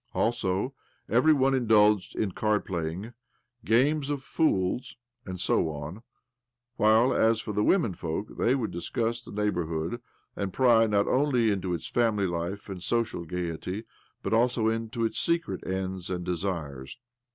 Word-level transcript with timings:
Also, 0.15 0.73
every 1.07 1.31
one 1.31 1.53
indulged 1.53 2.15
in 2.15 2.31
card 2.31 2.65
playing, 2.65 3.13
games 3.63 4.09
of" 4.09 4.23
fools," 4.23 4.97
and 5.27 5.39
so 5.39 5.61
forth; 5.61 5.99
while, 6.75 7.13
as 7.13 7.39
for 7.39 7.53
the 7.53 7.63
women 7.63 7.93
folk, 7.93 8.35
they 8.35 8.55
would 8.55 8.71
discuss 8.71 9.21
the 9.21 9.31
neighbourhood, 9.31 10.01
and 10.35 10.53
pry 10.53 10.87
not 10.87 11.07
only 11.07 11.51
into 11.51 11.75
its 11.75 11.85
family 11.87 12.25
life 12.25 12.67
and 12.67 12.81
social 12.81 13.25
gaiety, 13.25 13.83
but 14.23 14.33
also 14.33 14.67
into 14.69 15.05
its 15.05 15.19
secret 15.19 15.63
ends 15.67 16.09
and 16.09 16.25
desires. 16.25 16.97